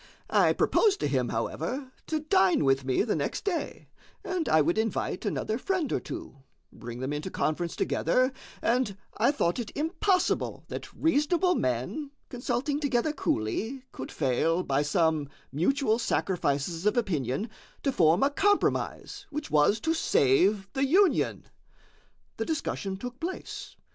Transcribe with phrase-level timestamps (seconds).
[0.31, 3.87] I proposed to him, however, to dine with me the next day,
[4.25, 6.37] and I would invite another friend or two,
[6.73, 8.33] bring them into conference together,
[8.63, 15.29] and I thought it impossible that reasonable men, consulting together coolly, could fail, by some
[15.51, 17.47] mutual sacrifices of opinion,
[17.83, 21.45] to form a compromise which was to save the Union.
[22.37, 23.75] The discussion took place.